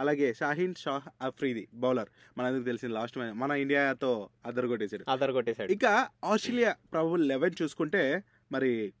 అలాగే 0.00 0.34
షాహీన్ 0.34 0.74
షాహ్ 0.74 1.08
అఫ్రీది 1.22 1.68
బౌలర్. 1.74 2.08
మనందరికి 2.38 2.64
తెలిసిన 2.64 2.90
లాస్ట్ 2.90 3.18
మ్యాచ్ 3.18 3.34
మన 3.34 3.52
ఇండియాతో 3.52 4.28
అదరగొట్టేశాడు. 4.46 5.04
అదర్ 5.08 5.32
కొట్టేశాడు 5.32 5.72
ఇక 5.72 5.84
ఆస్ట్రేలియా 6.24 6.76
ప్రాబుల్ 6.92 7.28
లెవెన్ 7.28 7.54
చూసుకుంటే 7.62 8.22
మరి 8.52 8.92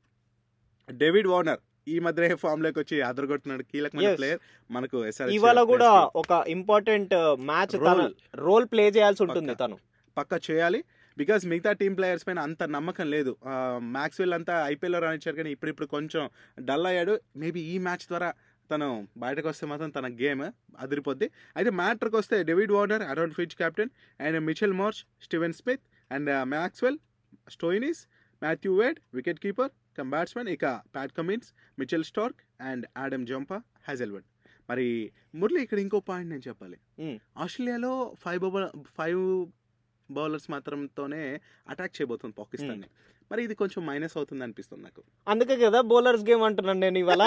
డేవిడ్ 0.90 1.26
వార్నర్ 1.26 1.58
ఈ 1.88 1.98
మధ్య 1.98 2.34
ఫామ్లోకి 2.34 2.78
వచ్చి 2.78 3.02
అదరగొట్టినాడు 3.02 3.62
కీలకమైన 3.62 4.08
Yes. 4.08 4.16
ప్లేయర్. 4.16 4.40
మనకు 4.70 5.04
ఇవాళ 5.30 5.62
కూడా 5.62 6.10
ఒక 6.16 6.44
important 6.48 7.14
match 7.40 7.76
Role. 7.76 8.12
Role. 8.34 8.66
Play 8.66 8.88
చేయాల్సి 8.88 9.22
ఉంటుంది. 9.22 9.54
తను. 9.54 9.78
పక్కా 10.18 10.40
చేయాలి. 10.50 10.84
బికాస్ 11.20 11.42
మిగతా 11.52 11.72
టీం 11.80 11.92
ప్లేయర్స్ 11.98 12.24
పైన 12.28 12.40
అంత 12.48 12.62
నమ్మకం 12.76 13.06
లేదు. 13.14 13.32
మ్యాక్స్వెల్ 13.96 14.34
అంతా 14.38 14.54
ఐపీఎల్లో 14.72 15.00
రానిచ్చారు 15.04 15.36
కానీ 15.40 15.50
ఇప్పుడు 15.56 15.70
ఇప్పుడు 15.72 15.88
కొంచెం 15.96 16.24
డల్ 16.68 16.88
అయ్యాడు. 16.90 17.14
మేబీ 17.42 17.60
ఈ 17.72 17.76
మ్యాచ్ 17.86 18.06
ద్వారా 18.12 18.30
తను 18.70 18.88
బయటకు 19.24 19.46
వస్తే 19.50 19.64
మాత్రం 19.70 19.90
తన 19.96 20.06
గేమ్ 20.22 20.42
అదిరిపోద్ది. 20.84 21.26
అయితే 21.58 21.70
మ్యాటర్కి 21.82 22.16
వస్తే 22.20 22.36
David 22.50 22.74
Warner 22.76 23.04
Aaron 23.12 23.34
Finch 23.38 23.56
captain 23.62 23.92
and 24.26 24.38
Mitchell 24.48 24.74
Marsh 24.80 25.00
Steven 25.26 25.56
Smith 25.60 25.84
and 26.10 26.30
Maxwell 26.54 26.98
Stoinis 27.54 28.02
Matthew 28.42 28.72
Wade 28.80 28.98
wicket 29.18 29.40
keeper 29.44 29.72
cum 29.98 30.10
batsmen 30.14 30.48
ఇక 30.56 30.66
Pat 30.94 31.12
Cummins 31.18 31.48
Mitchell 31.80 32.04
Starc 32.10 32.40
and 32.70 32.84
Adam 33.02 33.26
Zampa 33.30 33.58
Hazlewood 33.88 34.26
మరి 34.68 34.86
మురళి 35.40 35.60
ఇక్కడ 35.64 35.78
ఇంకో 35.84 35.98
పాయింట్ 36.08 36.30
నేను 36.32 36.44
చెప్పాలి. 36.48 36.76
ఆస్ట్రేలియాలో 37.44 37.92
ఫైవ్ 38.24 38.40
బౌలర్ 38.44 38.70
ఫైవ్ 38.98 39.22
బౌలర్స్ 40.18 40.48
మాత్రంతోనే 40.54 41.22
attack 41.72 41.96
చేయబోతుంది 41.98 42.34
పాకిస్తాన్ 42.40 42.84
మరి 43.30 43.40
ఇది 43.46 43.54
కొంచెం 43.60 43.80
మైనస్ 43.88 44.14
అవుతుంది 44.18 44.42
అనిపిస్తుంది 44.46 44.82
నాకు. 44.86 45.02
అందుకే 45.32 45.54
కదా 45.64 45.78
బౌలర్స్ 45.90 46.24
గేమ్ 46.30 46.42
అంటున్నాను 46.48 46.80
నేను 46.84 46.98
ఇవాళ. 47.02 47.24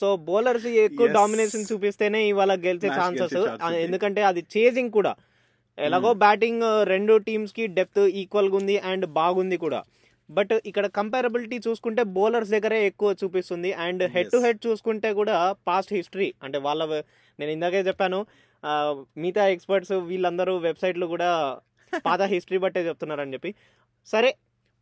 సో 0.00 0.06
బౌలర్స్ 0.28 0.66
ఎక్కువ. 0.86 1.06
డామినేషన్ 1.18 1.68
చూపిస్తేనే 1.70 2.20
ఇవాళ 2.30 2.52
గెలిచే 2.64 2.88
ఛాన్సెస్. 2.98 3.36
ఎందుకంటే 3.84 4.22
అది 4.30 4.42
చేజింగ్ 4.54 4.92
కూడా. 4.98 5.12
ఎలాగో 5.86 6.10
బ్యాటింగ్ 6.24 6.64
రెండు 6.92 7.14
టీమ్స్కి 7.28 7.64
డెప్త్ 7.78 8.02
ఈక్వల్గా 8.22 8.56
ఉంది 8.60 8.76
అండ్ 8.92 9.06
బాగుంది 9.20 9.58
కూడా. 9.64 9.80
బట్ 10.36 10.54
ఇక్కడ 10.70 10.86
కంపారబిలిటీ 10.98 11.58
చూసుకుంటే 11.66 12.02
బౌలర్స్ 12.16 12.50
దగ్గరే 12.54 12.78
ఎక్కువ 12.88 13.10
చూపిస్తుంది 13.20 13.70
అండ్ 13.84 14.02
హెడ్ 14.14 14.32
టు. 14.34 14.38
హెడ్ 14.46 14.60
చూసుకుంటే 14.66 15.10
కూడా 15.20 15.36
పాస్ట్ 15.68 15.92
హిస్టరీ 15.98 16.28
అంటే 16.46 16.58
వాళ్ళ 16.66 16.82
నేను 17.38 17.50
ఇందాకే 17.56 17.80
చెప్పాను 17.88 18.18
మిగతా 19.22 19.44
ఎక్స్పర్ట్స్ 19.54 19.94
వీళ్ళందరూ 20.10 20.54
వెబ్సైట్లు 20.68 21.06
కూడా 21.14 21.30
పాత 21.96 22.22
హిస్టరీ 22.22 22.58
బట్టే 22.58 22.86
చెప్తున్నారని 22.86 23.32
చెప్పి. 23.32 23.54
సరే 24.06 24.36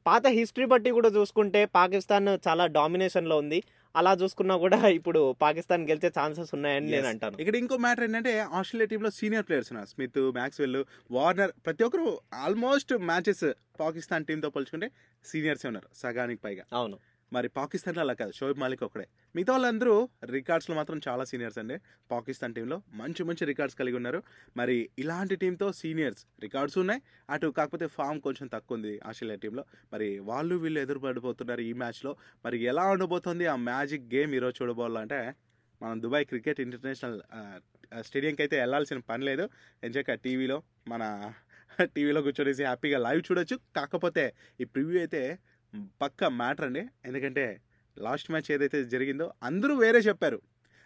పాత 0.06 0.26
హిస్టరీ 0.26 0.64
బట్టి 0.64 0.90
కూడా 0.90 1.08
చూసుకుంటే 1.08 1.64
పాకిస్తాన్ 1.64 2.38
చాలా 2.48 2.66
డామినేషన్లో 2.66 3.38
ఉంది. 3.38 3.62
అలా 3.96 4.12
చూసుకున్నా 4.12 4.56
కూడా 4.56 4.88
ఇప్పుడు 4.88 5.32
పాకిస్తాన్ 5.42 5.88
గెలిచే 5.88 6.08
ఛాన్సెస్ 6.08 6.54
ఉన్నాయని 6.54 6.90
నేను. 6.90 7.06
అంటాను. 7.06 7.36
ఇక్కడ 7.40 7.56
ఇంకో 7.56 7.76
మ్యాటర్ 7.76 8.04
ఏంటంటే 8.04 8.38
ఆస్ట్రేలియా 8.38 8.86
టీంలో 8.86 9.10
సీనియర్ 9.10 9.46
ప్లేయర్స్ 9.46 9.72
ఉన్నారు. 9.72 9.88
స్మిత్ 9.88 10.18
మ్యాక్స్వెల్ 10.18 10.84
వార్నర్ 11.10 11.52
ప్రతి 11.66 11.84
ఒక్కరు 11.84 12.20
ఆల్మోస్ట్ 12.34 12.92
మ్యాచెస్ 12.92 13.52
పాకిస్తాన్ 13.80 14.24
టీంతో 14.24 14.50
పోల్చుకుంటే 14.50 14.90
సీనియర్సే 15.24 15.68
ఉన్నారు 15.68 15.88
సగానికి 15.94 16.40
పైగా. 16.40 16.64
అవును. 16.72 16.98
మరి 17.32 17.48
పాకిస్తాన్లో 17.58 18.00
అలా 18.04 18.14
కాదు 18.20 18.32
షోయబ్ 18.38 18.60
మాలిక్ 18.62 18.82
ఒకడే 18.86 19.06
మిగతా 19.34 19.52
వాళ్ళందరూ 19.52 19.94
రికార్డ్స్లో 20.36 20.74
మాత్రం 20.78 20.98
చాలా 21.06 21.24
సీనియర్స్ 21.30 21.58
అండి. 21.62 21.76
పాకిస్తాన్ 22.10 22.54
టీంలో 22.56 22.76
మంచి 23.00 23.22
మంచి 23.28 23.44
రికార్డ్స్ 23.50 23.76
కలిగి 23.80 23.96
ఉన్నారు. 24.00 24.20
మరి 24.56 24.76
ఇలాంటి 25.02 25.36
టీంతో 25.42 25.68
సీనియర్స్ 25.80 26.22
రికార్డ్స్ 26.44 26.78
ఉన్నాయి. 26.82 27.00
అటు 27.30 27.48
కాకపోతే 27.58 27.86
ఫామ్ 27.96 28.20
కొంచెం 28.26 28.46
తక్కువ 28.54 28.76
ఉంది 28.78 28.92
ఆస్ట్రేలియా 29.08 29.38
టీంలో. 29.44 29.64
మరి 29.92 30.08
వాళ్ళు 30.30 30.56
వీళ్ళు 30.64 30.80
ఎదురుపడిపోతున్నారు 30.84 31.64
ఈ 31.70 31.72
మ్యాచ్లో. 31.82 32.12
మరి 32.44 32.58
ఎలా 32.72 32.84
ఉండబోతుంది 32.94 33.46
ఆ 33.54 33.56
మ్యాజిక్ 33.70 34.06
గేమ్ 34.14 34.34
ఈరోజు 34.38 34.56
చూడబోవాలంటే 34.60 35.20
మనం 35.80 35.96
దుబాయ్ 36.02 36.26
క్రికెట్ 36.32 36.60
ఇంటర్నేషనల్ 36.66 37.18
స్టేడియంకి 38.06 38.42
అయితే 38.44 38.56
వెళ్ళాల్సిన 38.62 38.98
పని 39.10 39.24
లేదు. 39.30 39.44
ఎంచక్క 39.86 40.14
టీవీలో 40.26 40.56
మన 40.88 41.02
టీవీలో 41.96 42.20
కూర్చొనేసి 42.26 42.62
హ్యాపీగా 42.68 42.98
లైవ్ 43.06 43.22
చూడొచ్చు. 43.28 43.56
కాకపోతే 43.78 44.24
ఈ 44.62 44.64
ప్రివ్యూ 44.74 44.98
అయితే 45.04 45.20
పక్క 46.02 46.24
మ్యాటర్ 46.24 46.66
అండి. 46.66 46.84
ఎందుకంటే 47.04 47.60
లాస్ట్ 47.98 48.30
మ్యాచ్ 48.30 48.52
ఏదైతే 48.52 48.84
జరిగిందో 48.84 49.32
అందరూ 49.42 49.74
వేరే 49.76 49.98
చెప్పారు. 49.98 50.40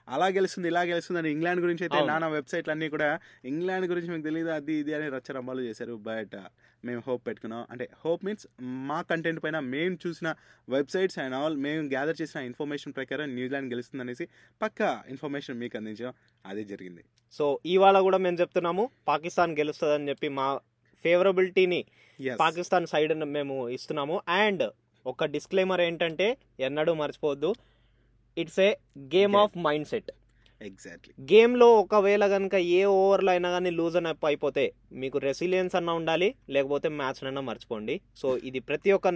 అలా 0.09 0.27
గెలుస్తుంది 0.27 0.69
ఇలా 0.69 0.81
గెలుస్తుంది 0.83 1.19
అని 1.19 1.31
ఇంగ్లాండ్ 1.31 1.61
గురించి 1.61 1.83
అయితే. 1.85 2.07
నానా 2.07 2.29
వెబ్సైట్లు 2.29 2.73
అన్నీ 2.73 2.89
కూడా 2.89 3.21
ఇంగ్లాండ్ 3.45 3.87
గురించి 3.87 4.11
మీకు 4.11 4.23
తెలియదు 4.23 4.49
అది 4.49 4.73
ఇది 4.73 4.95
అని 4.95 5.09
రచ్చరంబాలు 5.09 5.61
చేశారు. 5.61 5.95
బట్ 5.97 6.37
మేము 6.85 7.03
హోప్ 7.07 7.27
పెట్టుకున్నాం. 7.27 7.67
అంటే 7.71 7.89
హోప్ 8.05 8.25
మీన్స్ 8.25 8.47
మా 8.63 9.03
కంటెంట్ 9.03 9.45
పైన 9.45 9.59
మేము 9.59 9.99
చూసిన 10.07 10.35
వెబ్సైట్స్ 10.69 11.19
అండ్ 11.19 11.35
ఆల్ 11.35 11.57
మేము 11.57 11.83
గ్యాదర్ 11.83 12.23
చేసిన 12.23 12.41
ఇన్ఫర్మేషన్ 12.41 12.95
ప్రకారం 12.95 13.35
న్యూజిలాండ్ 13.35 13.73
గెలుస్తుంది 13.73 14.03
అనేసి 14.03 14.29
పక్క 14.63 15.03
ఇన్ఫర్మేషన్ 15.09 15.59
మీకు 15.59 15.77
అందించాం. 15.77 16.15
అదే 16.47 16.65
జరిగింది. 16.65 17.05
సో 17.33 17.61
ఇవాళ 17.67 18.01
కూడా 18.01 18.19
మేము 18.19 18.37
చెప్తున్నాము 18.41 18.91
పాకిస్తాన్ 19.09 19.59
గెలుస్తుందని 19.59 20.09
చెప్పి 20.09 20.29
మా 20.29 20.61
ఫేవరబిలిటీని. 21.05 21.81
పాకిస్తాన్ 22.45 22.87
సైడ్ 22.93 23.13
మేము 23.39 23.57
ఇస్తున్నాము. 23.77 24.17
అండ్ 24.43 24.65
ఒక 25.07 25.27
డిస్క్లైమర్ 25.35 25.83
ఏంటంటే 25.89 26.27
ఎన్నడూ 26.69 26.95
మర్చిపోవద్దు. 27.03 27.51
It's 28.37 28.61
a 28.69 28.71
game. 29.15 29.37
Of 29.43 29.55
mind 29.67 29.89
set 29.93 30.11
exactly 30.69 31.13
గేమ్లో 31.31 31.67
ఒకవేళ 31.83 32.25
కనుక 32.33 32.55
ఏ 32.79 32.81
ఓవర్లో 32.97 33.31
అయినా 33.33 33.49
కానీ 33.55 33.71
లూజ్ 33.77 33.95
అని 34.01 34.09
అయిపోతే 34.31 34.65
మీకు 35.03 35.19
రెసిలియన్స్ 35.27 35.77
అన్న 35.79 35.91
ఉండాలి 36.01 36.29
లేకపోతే 36.55 36.89
మ్యాచ్ 36.99 37.21
అన్న 37.29 37.41
మర్చిపోండి. 37.47 37.95
సో 38.21 38.31
ఇది 38.49 38.61
ప్రతి 38.69 38.93
ఒక్క 38.97 39.09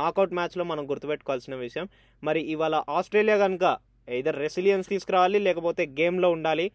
నాకౌట్ 0.00 0.32
మ్యాచ్లో 0.38 0.64
మనం 0.64 0.84
గుర్తుపెట్టుకోవాల్సిన 0.90 1.54
విషయం. 1.64 1.88
మరి 2.22 2.42
ఇవాళ 2.54 2.82
ఆస్ట్రేలియా 2.98 3.36
కనుక 3.44 3.64
ఇదర్ 4.20 4.38
రెసిలియన్స్ 4.44 4.88
తీసుకురావాలి 4.88 5.38
లేకపోతే 5.48 5.82
గేమ్లో 6.00 6.30
ఉండాలి 6.36 6.66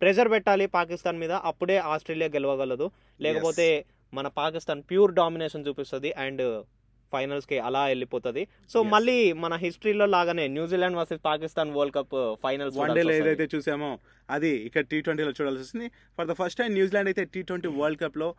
ప్రెషర్ 0.00 0.30
పెట్టాలి 0.30 0.66
పాకిస్తాన్ 0.66 1.18
మీద 1.18 1.32
అప్పుడే 1.32 1.78
ఆస్ట్రేలియా 1.78 2.28
గెలవగలదు. 2.28 2.90
లేకపోతే 3.20 3.84
మన 4.14 4.28
పాకిస్తాన్ 4.28 4.82
ప్యూర్ 4.90 5.14
డామినేషన్ 5.14 5.66
చూపిస్తుంది 5.68 6.12
అండ్ 6.12 6.64
ఫైనల్స్కి 7.12 7.58
అలా 7.58 7.84
వెళ్ళిపోతుంది. 7.86 8.46
సో. 8.70 8.82
మళ్ళీ 8.82 9.32
మన 9.32 9.54
హిస్టరీలో 9.54 10.06
లాగానే 10.06 10.48
New Zealand 10.48 10.96
versus 10.96 11.20
Pakistan 11.24 11.70
world 11.70 11.94
cup 11.94 12.36
finals 12.42 12.76
one 12.76 12.94
డేలో 12.94 13.12
ఏదైతే 13.12 13.48
చూసామో. 13.54 13.98
అది 14.30 14.48
ఇక్కడ 14.48 14.84
టీ 14.84 15.00
ట్వంటీలో 15.00 15.30
చూడాల్సి 15.30 15.62
వస్తుంది. 15.62 15.88
For 15.88 16.28
the 16.28 16.32
first 16.32 16.58
time 16.58 16.72
New Zealand 16.72 17.08
అయితే 17.08 17.24
టీ 17.24 17.42
ట్వంటీ 17.42 17.68
వరల్డ్ 17.68 18.00
కప్లో 18.00 18.34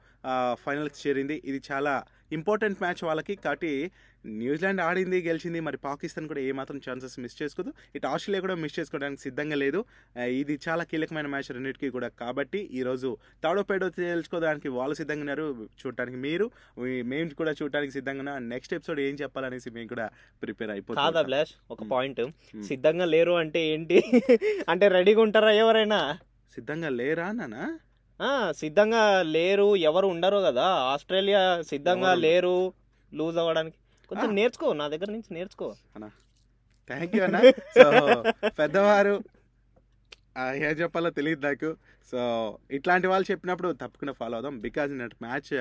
ఫైనల్కి 0.54 1.10
చేరింది. 1.10 1.42
ఇది 1.46 1.62
చాలా 1.72 2.04
ఇంపార్టెంట్ 2.32 2.82
మ్యాచ్ 2.82 3.04
వాళ్ళకి. 3.04 3.36
కాబట్టి 3.36 3.92
న్యూజిలాండ్ 4.26 4.82
ఆడింది 4.82 5.22
గెలిచింది 5.28 5.60
మరి 5.60 5.78
పాకిస్తాన్ 5.78 6.28
కూడా 6.28 6.40
ఏమాత్రం 6.40 6.82
ఛాన్సెస్ 6.90 7.20
మిస్ 7.20 7.42
చేసుకోదు. 7.44 7.74
ఇటు 7.96 8.08
ఆస్ట్రేలియా 8.08 8.42
కూడా 8.42 8.56
మిస్ 8.56 8.80
చేసుకోవడానికి 8.80 9.22
సిద్ధంగా 9.22 9.56
లేదు. 9.56 9.86
ఇది 10.20 10.60
చాలా 10.70 10.84
కీలకమైన 10.84 11.28
మ్యాచ్ 11.28 11.52
రెండింటికి 11.52 11.90
కూడా. 11.90 12.08
కాబట్టి 12.08 12.60
ఈరోజు 12.60 13.18
తాడో 13.44 13.64
పేడో 13.64 13.90
తెలుసుకోవడానికి 13.90 14.68
వాళ్ళు 14.70 14.96
సిద్ధంగా 14.96 15.20
ఉన్నారు. 15.20 15.68
చూడటానికి 15.82 16.18
మీరు 16.18 16.52
మేము 17.04 17.30
కూడా 17.30 17.52
చూడటానికి 17.52 17.92
సిద్ధంగా 17.92 18.20
ఉన్నాం. 18.20 18.50
నెక్స్ట్ 18.50 18.74
ఎపిసోడ్ 18.74 19.00
ఏం 19.00 19.16
చెప్పాలనేసి 19.22 19.70
మేము 19.70 19.88
కూడా 19.88 20.10
ప్రిపేర్ 20.42 20.68
కాదా 20.68 20.74
అయిపోతాం 20.74 21.24
బ్లాష్ 21.26 21.54
ఒక. 21.72 21.84
పాయింట్. 21.84 22.22
సిద్ధంగా 22.68 23.06
లేరు 23.06 23.32
అంటే 23.32 23.62
ఏంటి? 23.68 24.04
అంటే 24.70 24.88
రెడీగా 24.88 25.22
ఉంటారా 25.22 25.52
ఎవరైనా? 25.52 26.18
సిద్ధంగా 26.56 26.90
లేరా 26.90 27.32
నానా 27.32 27.80
సిద్ధంగా 28.52 29.22
లేరు. 29.22 29.76
ఎవరు 29.76 30.08
ఉండరు 30.08 30.38
కదా. 30.38 30.66
ఆస్ట్రేలియా 30.94 31.62
సిద్ధంగా? 31.70 32.16
లేరు. 32.16 32.74
లూజ్ 33.14 33.38
అవ్వడానికి. 33.38 33.78
కొంచెం. 34.12 34.32
నేర్చుకో 34.40 34.70
నా 34.82 34.88
దగ్గర 34.94 35.10
నుంచి 35.16 35.30
నేర్చుకో. 35.38 35.68
థ్యాంక్ 36.90 37.14
యూ 37.16 37.22
అన్న. 37.24 37.40
సో 37.78 37.86
పెద్దవారు 38.62 39.14
ఏం 40.68 40.74
చెప్పాలో 40.82 41.10
తెలియదు 41.20 41.42
నాకు. 41.46 41.70
సో 42.12 42.20
ఇట్లాంటి 42.72 43.08
వాళ్ళు 43.12 43.32
చెప్పినప్పుడు 43.32 43.70
తప్పకుండా 43.82 44.14
ఫాలో 44.20 44.36
అవుదాం. 44.38 44.56
బికాజ్ 44.66 44.92
నేను 44.98 45.16
మ్యాచ్ 45.26 45.54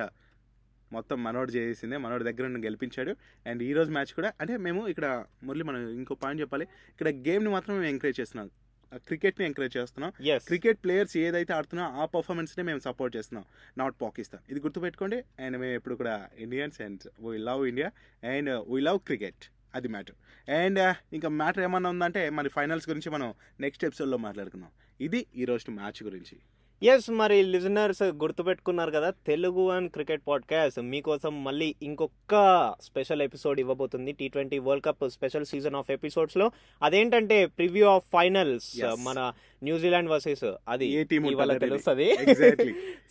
మొత్తం 0.92 1.16
మనోడు 1.24 1.50
చేసిందే 1.56 1.96
మనోడి 2.04 2.24
దగ్గర 2.28 2.44
నుండి 2.52 2.66
గెలిపించాడు. 2.66 3.12
అండ్ 3.48 3.60
ఈ 3.68 3.72
రోజు 3.72 3.90
మ్యాచ్ 3.96 4.12
కూడా 4.18 4.32
అంటే 4.40 4.56
మేము 4.66 4.80
ఇక్కడ 4.92 5.06
మురళి 5.42 5.64
మనం 5.68 5.82
ఇంకో 5.98 6.14
పాయింట్ 6.22 6.42
చెప్పాలి. 6.42 6.66
ఇక్కడ 6.92 7.08
గేమ్ని 7.26 7.50
మాత్రం 7.50 7.74
మేము 7.76 7.90
ఎంకరేజ్ 7.94 8.20
చేస్తున్నాం. 8.20 8.50
క్రికెట్ని 8.94 9.46
ఎంకరేజ్ 9.46 9.76
చేస్తున్నాం. 9.76 10.12
క్రికెట్ 10.38 10.78
ప్లేయర్స్ 10.84 11.16
ఏదైతే 11.16 11.52
ఆడుతున్నా 11.52 11.86
ఆ 11.86 12.04
పర్ఫార్మెన్స్నే 12.04 12.64
మేము 12.64 12.78
సపోర్ట్ 12.78 13.16
చేస్తున్నాం. 13.16 13.44
నాట్ 13.78 13.94
పాకిస్తాన్. 14.02 14.42
ఇది 14.50 14.60
గుర్తుపెట్టుకోండి. 14.60 15.16
అండ్ 15.16 15.58
మేము 15.58 15.74
ఎప్పుడు 15.74 15.94
కూడా 15.94 16.28
Indians 16.38 16.80
and 16.80 17.00
we 17.26 17.38
love 17.38 17.66
India 17.66 17.90
and 18.30 18.50
we 18.68 18.80
love 18.80 18.98
cricket 18.98 19.44
అది 19.74 19.88
మ్యాటర్ 19.88 20.50
అండ్ 20.50 20.94
ఇంకా 21.12 21.28
మ్యాటర్ 21.28 21.62
ఏమన్నా 21.62 21.90
ఉందంటే 21.90 22.30
మరి 22.30 22.48
ఫైనల్స్ 22.48 22.88
గురించి 22.88 23.10
మనం 23.10 23.34
నెక్స్ట్ 23.60 23.84
ఎపిసోడ్లో 23.84 24.16
మాట్లాడుకుందాం. 24.16 24.70
ఇది 25.00 25.26
ఈ 25.36 25.44
రోజు 25.44 25.70
మ్యాచ్ 25.70 26.02
గురించి. 26.02 26.38
ఎస్ 26.82 27.10
మరి 27.10 27.42
లిజనర్స్ 27.42 28.02
గుర్తుపెట్టుకున్నారు 28.02 28.90
కదా 28.90 29.10
తెలుగు 29.10 29.70
అండ్ 29.70 29.92
క్రికెట్ 29.92 30.22
పాడ్కాస్ట్ 30.28 30.80
మీకోసం 30.80 31.44
మళ్ళీ 31.44 31.74
ఇంకొక 31.82 32.74
special 32.80 33.22
episode 33.22 33.60
ఇవ్వబోతుంది. 33.60 34.12
T 34.12 34.28
twenty 34.28 34.58
world 34.58 34.84
cup 34.84 35.10
special 35.10 35.46
season 35.46 35.74
of 35.74 35.90
ఎపిసోడ్స్లో. 35.90 36.50
అదేంటంటే 36.82 37.46
ప్రివ్యూ 37.46 37.86
ఆఫ్ 37.86 38.04
ఫైనల్స్. 38.12 38.76
మన 38.98 39.32
న్యూజిలాండ్ 39.62 40.10
వర్సెస్ 40.10 40.52
అది 40.68 40.86
ఇవాళ. 40.86 41.56
తెలుస్తుంది. 41.56 42.16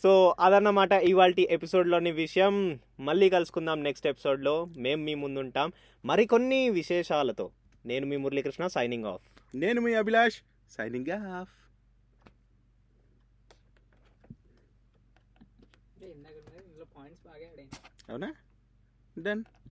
సో 0.03 0.35
అదన్నమాట 0.39 0.91
ఇవాళ 0.91 1.33
ఎపిసోడ్లోని 1.39 2.11
విషయం. 2.11 2.79
మళ్ళీ 2.99 3.29
కలుసుకుందాం 3.29 3.83
నెక్స్ట్ 3.83 4.07
ఎపిసోడ్లో 4.07 4.65
మేము 4.77 5.03
మీ 5.03 5.13
ముందుంటాం. 5.15 5.71
మరికొన్ని 6.05 6.69
విశేషాలతో. 6.69 7.49
నేను 7.85 8.05
మీ 8.05 8.17
మురళీకృష్ణ 8.17 8.67
సైనింగ్ 8.67 9.05
ఆఫ్ 9.05 9.21
నేను 9.55 9.81
మీ 9.81 9.93
అభిలాష్ 9.93 10.35
సైనింగ్ 10.71 11.11
ఆఫ్ 11.11 11.49
ఇందాక 16.03 16.31
ఇందులో 16.31 16.85
పాయింట్స్ 16.97 17.23
బాగా 17.25 17.35
ఆడాయి 17.35 17.67
అవునా? 18.09 18.29
డన్ 19.17 19.43